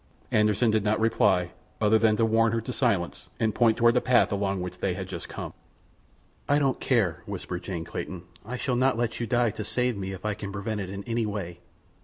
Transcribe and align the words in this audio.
Anderssen 0.31 0.71
did 0.71 0.83
not 0.83 0.99
reply, 0.99 1.51
other 1.79 1.99
than 1.99 2.15
to 2.17 2.25
warn 2.25 2.53
her 2.53 2.61
to 2.61 2.73
silence 2.73 3.29
and 3.39 3.53
point 3.53 3.77
toward 3.77 3.93
the 3.93 4.01
path 4.01 4.31
along 4.31 4.59
which 4.59 4.79
they 4.79 4.95
had 4.95 5.07
just 5.07 5.29
come. 5.29 5.53
"I 6.49 6.57
don't 6.57 6.79
care," 6.79 7.21
whispered 7.27 7.61
Jane 7.61 7.85
Clayton. 7.85 8.23
"I 8.43 8.57
shall 8.57 8.75
not 8.75 8.97
let 8.97 9.19
you 9.19 9.27
die 9.27 9.51
to 9.51 9.63
save 9.63 9.95
me 9.95 10.11
if 10.11 10.25
I 10.25 10.33
can 10.33 10.51
prevent 10.51 10.81
it 10.81 10.89
in 10.89 11.03
any 11.03 11.27
way. 11.27 11.59